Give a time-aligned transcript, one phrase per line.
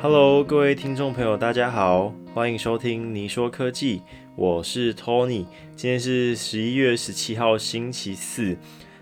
[0.00, 4.00] Hello，各位听众朋友，大家好，欢迎收听你说科技，
[4.36, 5.44] 我是 Tony。
[5.74, 8.56] 今天是十一月十七号，星期四。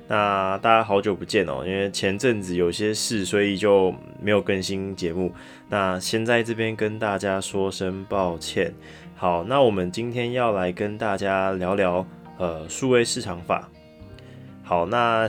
[0.08, 5.30] 那大家好久不见哦，因为前阵子有些事，所以就没有更新节目。
[5.68, 8.72] 那先在这边跟大家说声抱歉。
[9.16, 12.06] 好，那我们今天要来跟大家聊聊
[12.38, 13.68] 呃数位市场法。
[14.62, 15.28] 好，那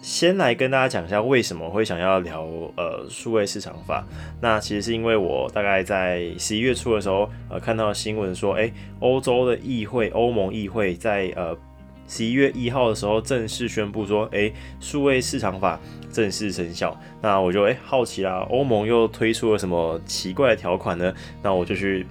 [0.00, 2.42] 先来跟大家讲一下为什么会想要聊
[2.76, 4.04] 呃数位市场法。
[4.40, 11.56] 那其实是因为我大概在十一月初的时候，呃看到新闻说，诶，欧洲的议会，欧盟议会在呃。
[12.12, 14.50] 十一月一号的时候，正式宣布说，哎，
[14.80, 15.78] 数位市场法
[16.12, 16.98] 正式生效。
[17.22, 21.14] 那我就哎好奇啦，欧盟又推出了什么奇怪的条款呢？
[21.40, 22.04] 那我就去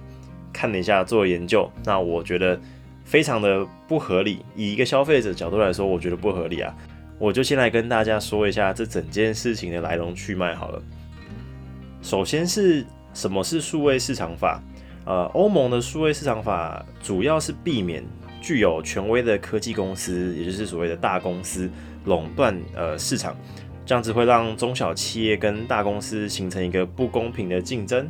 [0.54, 1.70] 看了一下，做研究。
[1.84, 2.58] 那我觉得
[3.04, 4.42] 非常的不合理。
[4.56, 6.74] 以一个消费者角度来说，我觉得不合理啊。
[7.20, 10.82] 我就先来跟大家说一下这整件事情的来龙去脉好了。
[12.02, 14.60] 首先是什么是数位市场法？
[15.04, 18.02] 呃，欧盟的数位市场法主要是避免。
[18.42, 21.70] 具有权威的科技公司，也就是所谓的大公司
[22.06, 23.36] 垄断呃市场，
[23.84, 28.08] 这样子会让中小企业跟大公司形成一个不公平的竞争。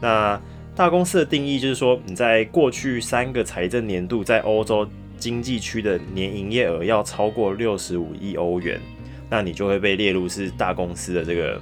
[0.00, 0.40] 那
[0.74, 4.88] 大公司的定义就是说，你在过去三个财政年度在欧洲
[5.18, 8.80] 经济区的年营业额要超过六十五亿欧元，
[9.28, 11.60] 那你就会被列入是大公司的这个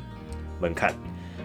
[0.60, 0.94] 门槛。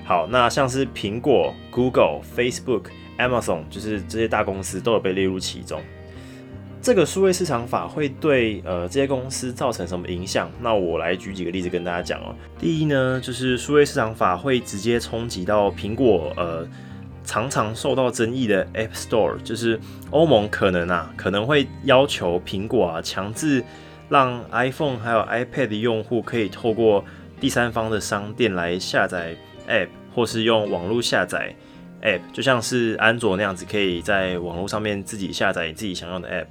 [0.04, 2.86] 好，那像是苹果、Google、Facebook、
[3.18, 5.82] Amazon，就是这些大公司都有被列入其中。
[6.82, 10.50] 这个数位市场法会对呃这些公司造成什么影响？
[10.62, 12.34] 那我来举几个例子跟大家讲哦。
[12.58, 16.66] 第一呢，就是数位市场法会直接冲击到苹果呃
[17.30, 23.64] 常常受到争议的 App Store，就是欧盟可能啊可能会要求苹果啊强制
[24.10, 27.06] 让 iPhone 还有 iPad 的用户可以透过
[27.40, 29.36] 第三方的商店来下载
[29.68, 31.54] App，或是用网络下载
[32.02, 36.48] App，就像是安卓那样子，可以在网络上面自己下载自己想要的 App。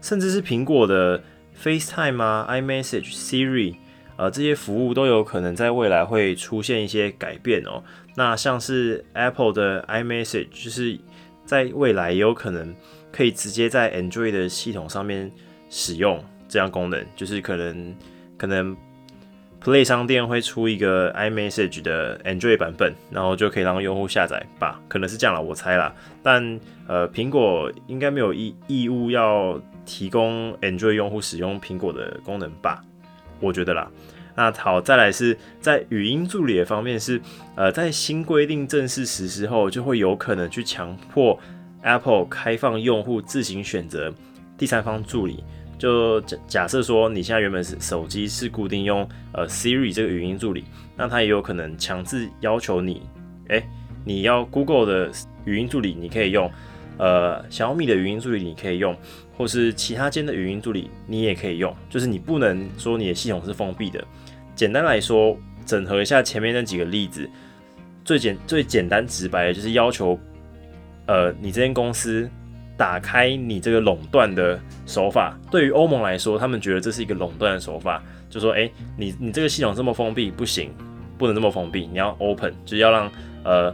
[0.00, 1.22] 甚至是苹果的
[1.62, 3.76] FaceTime 啊、iMessage、Siri，
[4.20, 7.82] 呃，这些服务都有可能在未来会出现一些改变哦。
[8.14, 10.98] 那像是 Apple 的 iMessage，就是
[11.46, 12.74] 在未来也有可能
[13.10, 15.32] 可以直接在 Android 的系统上面
[15.70, 17.96] 使用这样功能，就是可能
[18.36, 18.76] 可能。
[19.62, 25.94] Play 商店会出一个 iMessage 的 Android 版本，然后就可以让用户下载吧，可能是这样了，我猜啦。
[26.22, 26.58] 但
[26.88, 32.82] 呃，苹果应该没有义义务要提供 Android 用户使用苹果的功能吧？
[33.40, 33.90] 我觉得啦。
[34.36, 37.20] 那好，再来是在语音助理的方面是，
[37.56, 41.38] 呃，在新规定正式实施后，就会有可能去强迫
[41.82, 44.12] Apple 开放用户自行选择
[44.56, 45.42] 第三方助理。
[45.76, 50.64] 就假假设说，你现在原本是手机是固定用呃 Siri 这个语音助理，
[50.96, 53.02] 那它也有可能强制要求你，
[53.48, 53.62] 哎，
[54.04, 55.10] 你要 Google 的
[55.44, 56.50] 语音助理你可以用，
[57.00, 58.94] 呃小米的语音助理你可以用，
[59.36, 64.04] 或是其他间的语音助理你也可以用，就是你不能说你的系统是封闭的。
[64.54, 67.28] 简单来说，整合一下前面那几个例子，
[68.04, 70.18] 最简最简单直白的就是要求，
[71.06, 72.28] 呃，你这间公司。
[72.76, 80.72] 打开你这个垄断的手法，对于欧盟来说，他们觉得这是一个垄断的手法，就说，哎，你你这个系统这么封闭，不行，
[81.18, 83.12] 不能这么封闭，你要 open，就是要让
[83.44, 83.70] 呃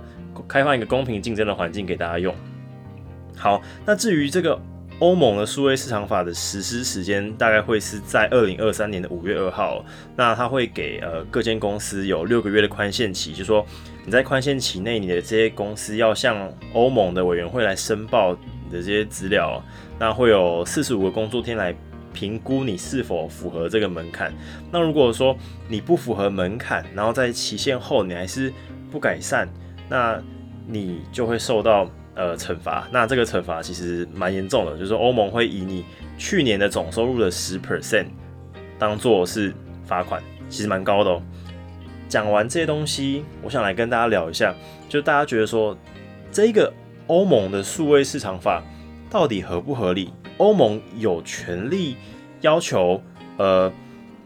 [0.48, 2.34] 开放一个公平竞争的环境给大家用。
[3.36, 4.58] 好，那至于这个
[4.98, 9.84] 欧盟的数位市场法的实施时间，大概会是在二零二三年的五月二号，
[10.16, 13.64] 那它会给呃各间公司有六个月的宽限期，就说
[14.04, 18.56] 你在宽限期内，你的这些公司要向欧盟的委员会来申报你。
[18.68, 19.62] 的这些资料，
[19.96, 21.72] 那会有四十五个工作天来
[22.12, 24.34] 评估你是否符合这个门槛。
[24.72, 25.36] 那如果说
[25.68, 28.52] 你不符合门槛，然后在期限后你还是
[28.90, 29.48] 不改善，
[29.88, 30.20] 那
[30.66, 32.88] 你就会受到呃惩罚。
[32.90, 35.84] 那这个惩罚其实蛮严重的，就是欧盟会以你
[36.18, 38.06] 去年的总收入的十 percent
[38.78, 39.54] 当做是
[39.84, 41.22] 罚款，其实蛮高的哦。
[42.08, 44.52] 讲完这些东西，我想来跟大家聊一下，
[44.88, 45.78] 就大家觉得说
[46.32, 46.72] 这个。
[47.08, 48.60] 欧盟的数位市场法
[49.08, 50.12] 到底合不合理？
[50.38, 51.94] 欧盟有权利
[52.40, 53.00] 要求
[53.36, 53.72] 呃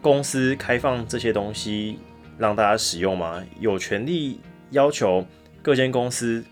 [0.01, 1.99] 公司开放这些东西
[2.39, 3.43] 让大家使用吗？
[3.59, 4.39] 有权利
[4.71, 5.23] 要求
[5.61, 6.43] 各间公司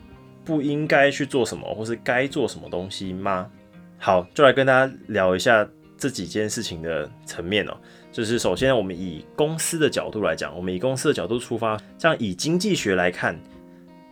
[0.50, 3.48] 不应该去做什么，或是该做什么东西吗？
[4.00, 7.78] 好，就来跟大家聊一下这几件事情的层面哦。
[8.12, 13.40] 就是首先，我们以公司的角度来讲，我们以公司的角度出发，这样以经济学来看。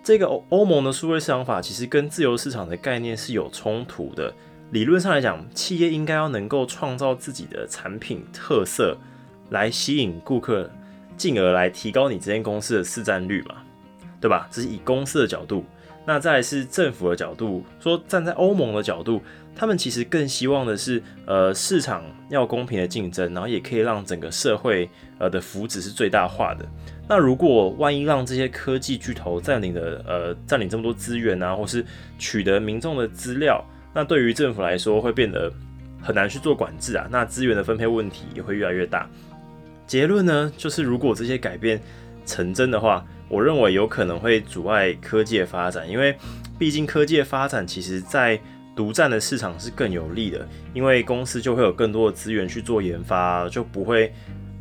[0.04, 4.32] 这个欧欧盟的数位市场法其实跟自由市场的概念是有冲突的。
[4.70, 8.96] 理论上来讲，企业应该要能够创造自己的产品特色，
[9.50, 10.70] 来吸引顾客，
[11.18, 13.56] 进而来提高你这间公司的市占率嘛。
[14.20, 14.48] 对吧？
[14.52, 15.64] 这是以公司的角度。
[16.10, 19.22] 那再是政府的角度，说站在欧盟的角度，
[19.54, 24.90] 他们其实更希望的是，呃，市场要公平的竞争，然后也可以让整个社会
[25.20, 26.66] 呃的福祉是最大化的。
[27.10, 31.86] 那如果万一让这些科技巨头占领的呃占领这么多资源啊，或是
[32.18, 33.62] 取得民众的资料，
[33.94, 35.52] 那对于政府来说会变得
[36.02, 39.06] 很难去做管制啊，那资源的分配问题也会越来越大。
[39.86, 41.82] 结论呢，就是如果这些改变
[42.26, 43.06] 成真的话。
[43.30, 46.16] 我认为有可能会阻碍科技的发展，因为
[46.58, 48.40] 毕竟科技的发展其实在
[48.76, 54.14] 独占的市场是更有利的，因为公司就会有更多的资源去做研发，就不会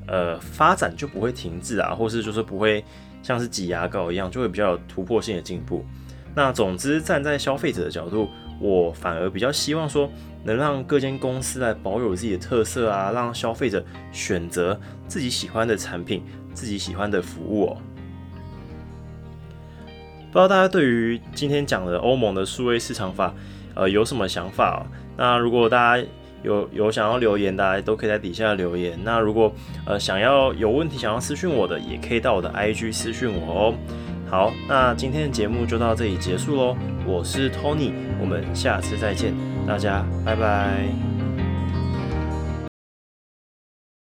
[0.06, 2.82] 呃发展就不会停滞啊，或是就是不会
[3.22, 5.84] 像是挤牙膏一样，就会比较有突破性的进步。
[6.34, 8.28] 那总之站在消费者的角度，
[8.60, 10.10] 我反而比较希望说
[10.44, 16.22] 能让各间公司来保有自己的特色啊，让消费者选择自己喜欢的产品、
[16.52, 17.76] 自己喜欢的服务哦。
[20.36, 23.32] 不知道大家对于今天讲的欧盟的数位市场法，
[23.74, 24.86] 呃，有什么想法？
[25.16, 26.06] 那如果大家
[26.42, 28.98] 有有想要留言，大家都可以在底下留言。
[29.02, 29.50] 那如果
[29.86, 33.74] 呃想要有问题想要私讯我的，也可以到我的 IG 私讯我哦。
[34.28, 36.76] 好，那今天的节目就到这里结束喽。
[37.06, 39.32] 我是 Tony，我们下次再见，
[39.66, 41.15] 大家拜拜。